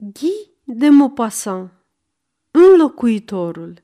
[0.00, 1.70] Guy de Maupassant,
[2.50, 3.82] înlocuitorul.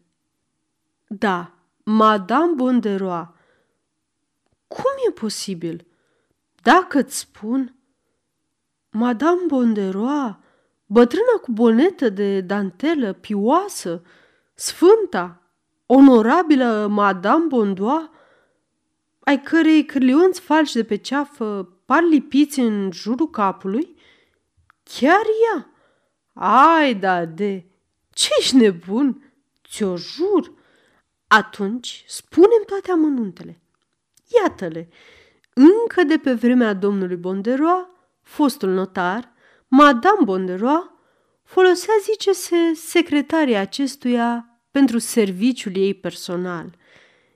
[1.06, 1.52] Da,
[1.84, 3.34] Madame Bonderoa.
[4.66, 5.86] Cum e posibil?
[6.62, 7.74] Dacă îți spun...
[8.90, 10.40] Madame Bonderoa,
[10.86, 14.02] bătrâna cu bonetă de dantelă pioasă,
[14.54, 15.42] sfânta,
[15.86, 18.10] onorabilă Madame Bondoa,
[19.20, 23.96] ai cărei cârlionți falși de pe ceafă par lipiți în jurul capului?
[24.82, 25.24] Chiar
[25.54, 25.68] ea?
[26.34, 27.64] Ai, da, de...
[28.10, 29.32] ce ești nebun?
[29.68, 30.52] Ți-o jur.
[31.26, 33.60] Atunci, spunem toate amănuntele.
[34.42, 34.88] Iată-le.
[35.54, 37.90] Încă de pe vremea domnului Bonderoa,
[38.22, 39.32] fostul notar,
[39.68, 40.94] Madame Bonderoa
[41.44, 46.76] folosea, zice-se, secretarii acestuia pentru serviciul ei personal.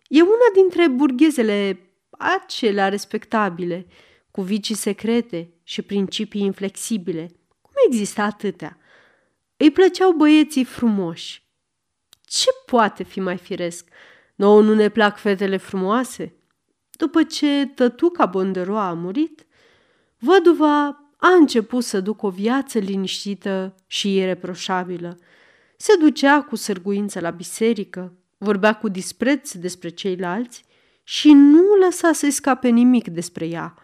[0.09, 3.87] E una dintre burghezele acelea respectabile,
[4.31, 7.31] cu vicii secrete și principii inflexibile.
[7.61, 8.79] Cum există atâtea?
[9.61, 11.47] Îi plăceau băieții frumoși.
[12.25, 13.89] Ce poate fi mai firesc?
[14.35, 16.35] Nouă nu ne plac fetele frumoase?
[16.91, 19.47] După ce tătuca Bonderoa a murit,
[20.19, 20.85] văduva
[21.17, 25.19] a început să ducă o viață liniștită și ireproșabilă.
[25.77, 30.65] Se ducea cu sârguință la biserică, vorbea cu dispreț despre ceilalți
[31.03, 33.75] și nu lăsa să-i scape nimic despre ea.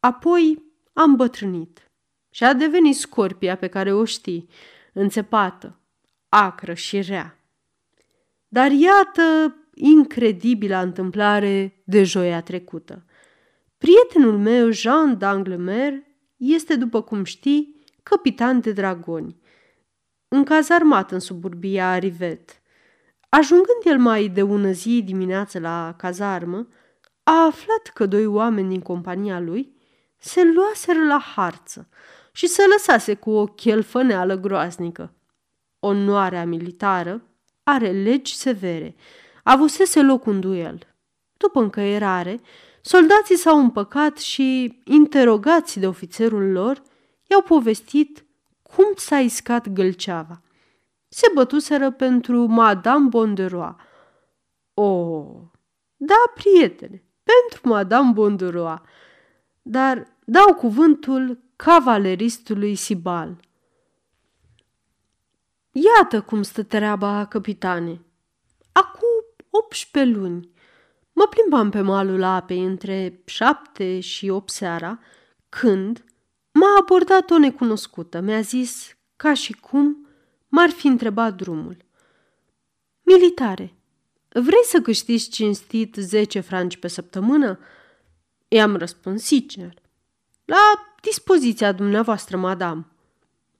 [0.00, 1.90] Apoi a îmbătrânit
[2.30, 4.48] și a devenit scorpia pe care o știi,
[4.92, 5.80] înțepată,
[6.28, 7.38] acră și rea.
[8.48, 13.04] Dar iată incredibila întâmplare de joia trecută.
[13.78, 15.92] Prietenul meu, Jean d'Anglemer,
[16.36, 19.40] este, după cum știi, capitan de dragoni,
[20.28, 22.60] încazarmat în suburbia Rivet.
[23.28, 26.68] Ajungând el mai de ună zi dimineață la cazarmă,
[27.22, 29.74] a aflat că doi oameni din compania lui
[30.18, 31.88] se luaseră la harță
[32.40, 35.14] și se lăsase cu o chelfăneală groaznică.
[35.78, 37.22] Onoarea militară
[37.62, 38.94] are legi severe.
[39.42, 40.78] Avusese loc un duel.
[41.36, 42.40] După încăierare,
[42.80, 46.82] soldații s-au împăcat și, interogați de ofițerul lor,
[47.26, 48.24] i-au povestit
[48.62, 50.42] cum s-a iscat gâlceava.
[51.08, 53.76] Se bătuseră pentru Madame Bonderoa.
[54.74, 55.26] O, oh,
[55.96, 58.82] da, prietene, pentru Madame Bonderoa.
[59.62, 63.40] Dar dau cuvântul cavaleristului Sibal.
[65.72, 68.00] Iată cum stă treaba, capitane.
[68.72, 69.08] Acum
[69.50, 70.50] 18 luni
[71.12, 74.98] mă plimbam pe malul apei între șapte și opt seara,
[75.48, 76.04] când
[76.52, 78.20] m-a abordat o necunoscută.
[78.20, 80.06] Mi-a zis, ca și cum
[80.48, 81.76] m-ar fi întrebat drumul.
[83.02, 83.74] Militare,
[84.28, 87.58] vrei să câștigi cinstit 10 franci pe săptămână?
[88.52, 89.74] I-am răspuns sincer.
[90.44, 92.92] La dispoziția dumneavoastră, madam.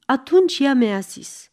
[0.06, 1.51] Atunci ea mi-a zis,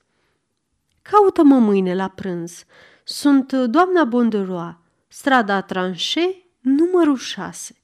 [1.01, 2.63] caută-mă mâine la prânz.
[3.03, 7.81] Sunt doamna Bonderoa, strada Tranșe, numărul 6.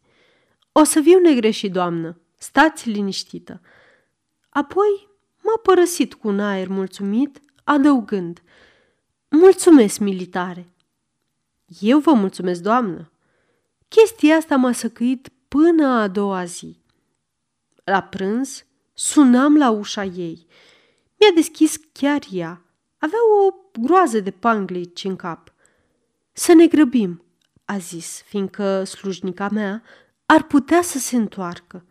[0.71, 2.17] O să viu negreșit, doamnă.
[2.37, 3.61] Stați liniștită.
[4.49, 5.09] Apoi
[5.41, 8.41] m-a părăsit cu un aer mulțumit, adăugând,
[9.29, 10.73] Mulțumesc, militare.
[11.79, 13.11] Eu vă mulțumesc, doamnă.
[13.87, 16.77] Chestia asta m-a săcăit până a doua zi.
[17.83, 20.47] La prânz sunam la ușa ei.
[21.19, 22.61] Mi-a deschis chiar ea.
[22.97, 25.53] Avea o groază de panglici în cap.
[26.31, 27.23] Să ne grăbim,
[27.65, 29.83] a zis, fiindcă slujnica mea
[30.25, 31.85] ar putea să se întoarcă.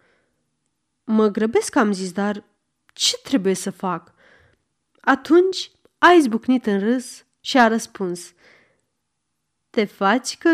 [1.05, 2.45] Mă grăbesc, am zis, dar
[2.93, 4.15] ce trebuie să fac?
[5.01, 8.33] Atunci a izbucnit în râs și a răspuns.
[9.71, 10.51] Te faci că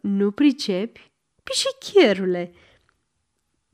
[0.00, 1.09] nu pricepi?
[1.50, 2.52] Pișichierule!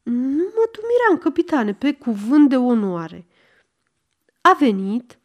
[0.02, 3.26] Nu mă dumiram, capitane, pe cuvânt de onoare.
[4.40, 5.18] A venit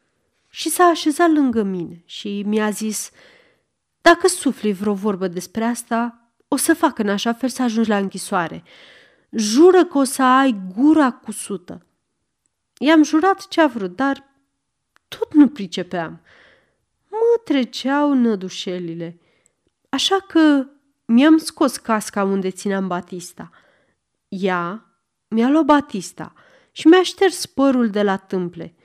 [0.50, 3.12] și s-a așezat lângă mine și mi-a zis,
[4.02, 7.98] dacă sufli vreo vorbă despre asta, o să fac în așa fel să ajungi la
[7.98, 8.64] închisoare.
[9.32, 11.86] Jură că o să ai gura cusută.
[12.78, 14.30] I-am jurat ce a vrut, dar
[15.08, 16.22] tot nu pricepeam.
[17.08, 19.20] Mă treceau nădușelile.
[19.90, 20.66] Așa că
[21.12, 23.50] mi-am scos casca unde țineam Batista–
[24.32, 24.86] ea
[25.28, 26.34] mi-a luat Batista
[26.72, 28.76] și mi-a șters părul de la tâmple.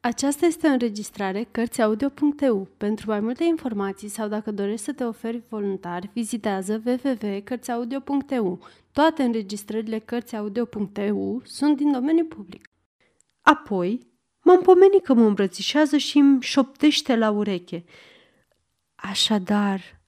[0.00, 2.68] Aceasta este o înregistrare Cărțiaudio.eu.
[2.76, 8.66] Pentru mai multe informații sau dacă dorești să te oferi voluntar, vizitează www.cărțiaudio.eu.
[8.92, 12.68] Toate înregistrările Cărțiaudio.eu sunt din domeniu public.
[13.40, 14.06] Apoi
[14.40, 17.84] m-am pomenit că mă îmbrățișează și îmi șoptește la ureche.
[18.94, 19.99] Așadar,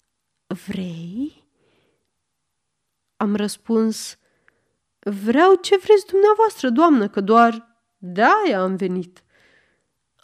[0.53, 1.45] vrei?
[3.17, 4.17] Am răspuns,
[5.05, 9.23] Vreau ce vreți dumneavoastră, doamnă, că doar de-aia am venit.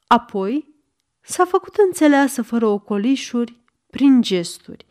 [0.07, 0.75] Apoi
[1.21, 3.61] s-a făcut înțeleasă fără ocolișuri,
[3.91, 4.87] prin gesturi.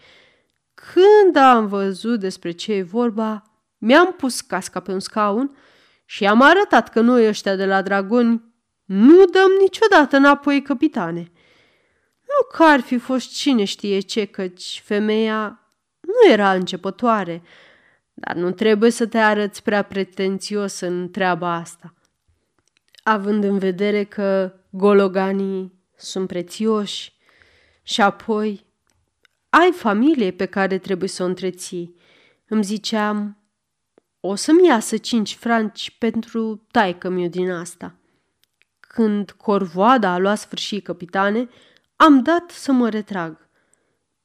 [0.73, 3.43] Când am văzut despre ce e vorba,
[3.77, 5.57] mi-am pus casca pe un scaun
[6.05, 8.43] și am arătat că noi ăștia de la dragoni
[8.85, 11.31] nu dăm niciodată înapoi, capitane.
[12.37, 15.61] Nu că ar fi fost cine știe ce, căci femeia
[15.99, 17.41] nu era începătoare,
[18.13, 21.93] dar nu trebuie să te arăți prea pretențios în treaba asta.
[23.03, 27.13] Având în vedere că gologanii sunt prețioși
[27.83, 28.65] și apoi
[29.49, 31.95] ai familie pe care trebuie să o întreții.
[32.47, 33.37] Îmi ziceam,
[34.19, 37.95] o să-mi iasă cinci franci pentru taică miu din asta.
[38.79, 41.49] Când corvoada a luat sfârșit capitane,
[41.97, 43.49] am dat să mă retrag.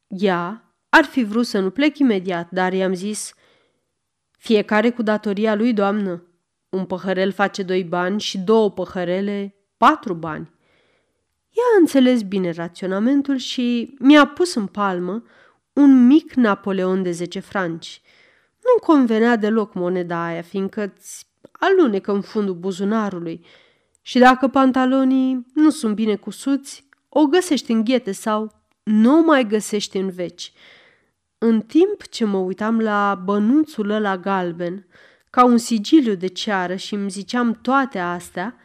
[0.07, 3.35] Ea ar fi vrut să nu plec imediat, dar i-am zis,
[4.39, 6.27] fiecare cu datoria lui, doamnă.
[6.69, 10.51] Un păhărel face doi bani și două păhărele patru bani.
[11.51, 15.23] Ea a înțeles bine raționamentul și mi-a pus în palmă
[15.73, 18.01] un mic Napoleon de 10 franci.
[18.63, 23.45] Nu convenea deloc moneda aia, fiindcă îți alunecă în fundul buzunarului
[24.01, 29.47] și dacă pantalonii nu sunt bine cusuți, o găsești în ghete sau nu o mai
[29.47, 30.53] găsești în veci.
[31.39, 34.87] În timp ce mă uitam la bănuțul ăla galben,
[35.31, 38.57] ca un sigiliu de ceară și îmi ziceam toate astea,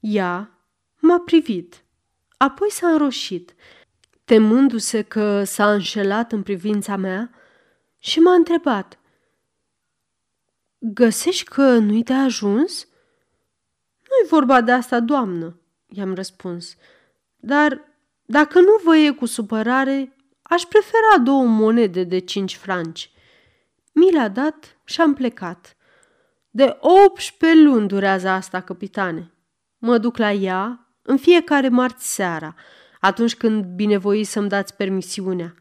[0.00, 0.58] ea
[0.98, 1.84] m-a privit.
[2.36, 3.54] Apoi s-a înroșit,
[4.24, 7.30] temându-se că s-a înșelat în privința mea
[7.98, 8.98] și m-a întrebat.
[10.78, 12.88] Găsești că nu-i de ajuns?"
[14.00, 16.76] Nu-i vorba de asta, doamnă," i-am răspuns.
[17.46, 17.80] Dar
[18.24, 23.10] dacă nu vă e cu supărare, aș prefera două monede de cinci franci.
[23.92, 25.76] Mi le-a dat și am plecat.
[26.50, 29.32] De 18 luni durează asta, capitane.
[29.78, 32.54] Mă duc la ea în fiecare marți seara,
[33.00, 35.54] atunci când binevoi să-mi dați permisiunea.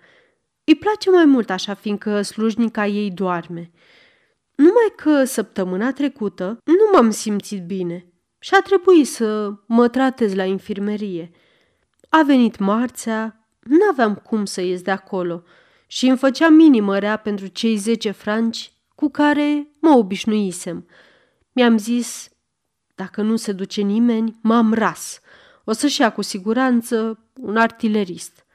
[0.63, 3.71] Îi place mai mult așa, fiindcă slujnica ei doarme.
[4.55, 8.05] Numai că săptămâna trecută nu m-am simțit bine
[8.39, 11.31] și a trebuit să mă tratez la infirmerie.
[12.15, 15.43] A venit marțea, n-aveam cum să ies de acolo
[15.87, 20.87] și îmi făcea minimă rea pentru cei zece franci cu care mă obișnuisem.
[21.51, 22.29] Mi-am zis,
[22.95, 25.19] dacă nu se duce nimeni, m-am ras.
[25.63, 28.45] O să-și ia cu siguranță un artilerist.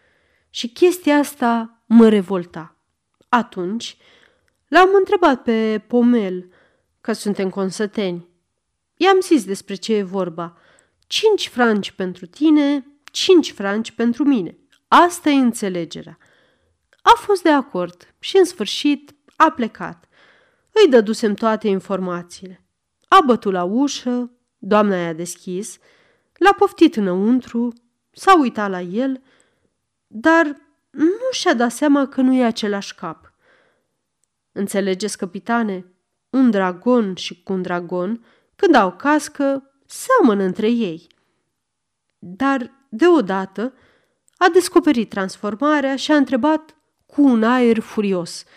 [0.50, 2.76] Și chestia asta mă revolta.
[3.28, 3.96] Atunci
[4.68, 6.50] l-am întrebat pe Pomel
[7.00, 8.28] că suntem consăteni.
[8.96, 10.56] I-am zis despre ce e vorba.
[11.06, 14.58] Cinci franci pentru tine, cinci franci pentru mine.
[14.88, 16.18] Asta e înțelegerea.
[17.02, 20.08] A fost de acord și în sfârșit a plecat.
[20.72, 22.64] Îi dădusem toate informațiile.
[23.08, 25.78] A bătut la ușă, doamna i-a deschis,
[26.32, 27.72] l-a poftit înăuntru,
[28.10, 29.22] s-a uitat la el,
[30.06, 30.56] dar
[30.90, 33.32] nu și-a dat seama că nu e același cap.
[34.52, 35.86] Înțelegeți, capitane,
[36.30, 38.24] un dragon și cu un dragon,
[38.56, 41.06] când au cască, seamănă între ei.
[42.18, 43.74] Dar, deodată,
[44.36, 46.74] a descoperit transformarea și a întrebat
[47.06, 48.44] cu un aer furios–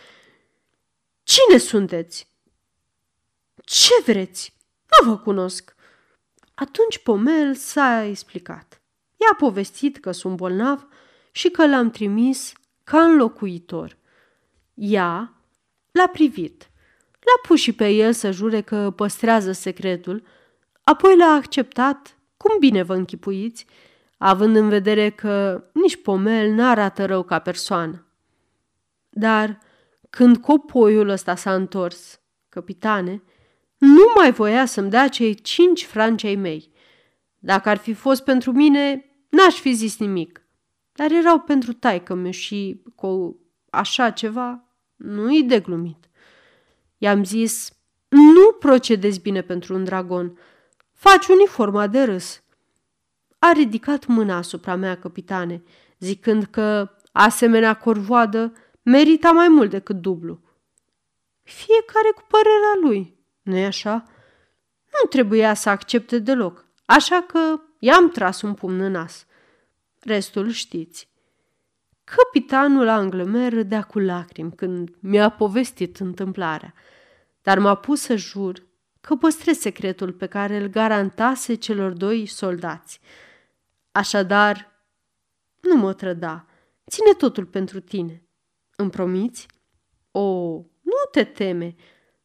[1.23, 2.27] Cine sunteți?
[3.63, 4.57] Ce vreți?
[4.89, 5.75] Nu vă cunosc.
[6.53, 8.81] Atunci Pomel s-a explicat.
[9.17, 10.87] I-a povestit că sunt bolnav
[11.31, 13.97] și că l-am trimis ca înlocuitor.
[14.73, 15.33] Ea
[15.91, 16.69] l-a privit.
[17.11, 20.23] L-a pus și pe el să jure că păstrează secretul,
[20.83, 23.65] apoi l-a acceptat, cum bine vă închipuiți,
[24.23, 28.05] având în vedere că nici Pomel n-arată rău ca persoană.
[29.09, 29.59] Dar
[30.09, 33.23] când copoiul ăsta s-a întors, capitane,
[33.77, 36.71] nu mai voia să-mi dea cei cinci franci ai mei.
[37.39, 40.45] Dacă ar fi fost pentru mine, n-aș fi zis nimic.
[40.91, 44.63] Dar erau pentru taică meu și cu așa ceva
[44.95, 46.09] nu-i de glumit.
[46.97, 47.71] I-am zis,
[48.07, 50.39] nu procedezi bine pentru un dragon.
[50.93, 52.40] Faci uniforma de râs.
[53.43, 55.63] A ridicat mâna asupra mea, capitane,
[55.99, 60.41] zicând că, asemenea corvoadă, merita mai mult decât dublu.
[61.43, 64.03] Fiecare cu părerea lui, nu-i așa?
[64.85, 69.25] Nu trebuia să accepte deloc, așa că i-am tras un pumn în nas.
[69.99, 71.09] Restul știți.
[72.03, 76.73] Capitanul Anglemer râdea cu lacrimi când mi-a povestit întâmplarea,
[77.41, 78.63] dar m-a pus să jur
[79.01, 82.99] că păstrez secretul pe care îl garantase celor doi soldați.
[83.91, 84.71] Așadar,
[85.59, 86.45] nu mă trăda,
[86.89, 88.25] ține totul pentru tine.
[88.75, 89.47] Îmi promiți?
[90.11, 90.21] O,
[90.81, 91.75] nu te teme,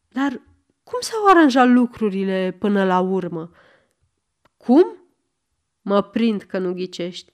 [0.09, 0.41] dar
[0.83, 3.51] cum s-au aranjat lucrurile până la urmă?
[4.57, 4.97] Cum?
[5.81, 7.33] Mă prind că nu ghicești.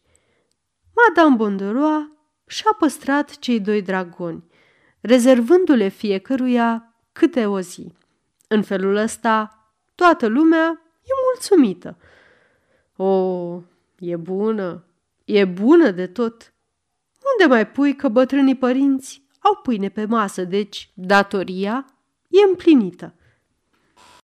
[0.95, 2.12] Madame Bonderoa
[2.47, 4.45] și-a păstrat cei doi dragoni,
[5.01, 7.93] rezervându-le fiecăruia câte o zi.
[8.49, 11.97] În felul ăsta, toată lumea e mulțumită.
[12.97, 13.61] O,
[14.02, 14.85] e bună,
[15.25, 16.54] e bună de tot.
[17.32, 21.87] Unde mai pui că bătrânii părinți au pâine pe masă, deci datoria
[22.28, 23.14] e împlinită.